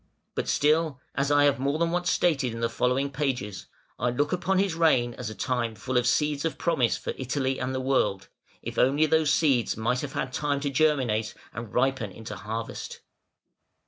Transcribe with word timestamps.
But 0.33 0.47
still, 0.49 0.99
as 1.13 1.29
I 1.29 1.43
have 1.43 1.59
more 1.59 1.77
than 1.77 1.91
once 1.91 2.09
stated 2.09 2.53
in 2.55 2.59
the 2.61 2.71
following 2.71 3.11
pages, 3.11 3.67
I 3.99 4.09
look 4.09 4.33
upon 4.33 4.57
his 4.57 4.73
reign 4.73 5.13
as 5.13 5.29
a 5.29 5.35
time 5.35 5.75
full 5.75 5.95
of 5.95 6.07
seeds 6.07 6.43
of 6.43 6.57
promise 6.57 6.97
for 6.97 7.13
Italy 7.17 7.59
and 7.59 7.75
the 7.75 7.79
world, 7.79 8.27
if 8.63 8.79
only 8.79 9.05
these 9.05 9.31
seeds 9.31 9.77
might 9.77 10.01
have 10.01 10.13
had 10.13 10.33
time 10.33 10.59
to 10.61 10.71
germinate 10.71 11.35
and 11.53 11.71
ripen 11.71 12.11
into 12.11 12.35
harvest. 12.35 13.01